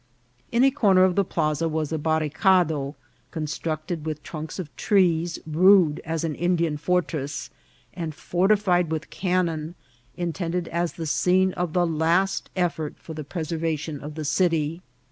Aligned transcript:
In 0.51 0.63
a 0.63 0.71
corner 0.71 1.03
of 1.03 1.13
the 1.15 1.23
plaza 1.23 1.69
was 1.69 1.91
a 1.91 1.99
barri 1.99 2.31
cade, 2.31 2.95
constructed 3.29 4.03
with 4.03 4.23
trunks 4.23 4.57
of 4.57 4.75
trees, 4.75 5.37
rude 5.45 6.01
as 6.03 6.23
an 6.23 6.33
In 6.33 6.55
dian 6.55 6.77
fortress, 6.77 7.51
and 7.93 8.15
fortified 8.15 8.89
with 8.91 9.11
cannon, 9.11 9.75
intended 10.17 10.67
as 10.69 10.93
the 10.93 11.05
scene 11.05 11.53
of 11.53 11.73
the 11.73 11.85
last 11.85 12.49
effort 12.55 12.95
for 12.97 13.13
the 13.13 13.23
preservation 13.23 13.99
of 14.01 14.15
the 14.15 14.25
city. 14.25 14.81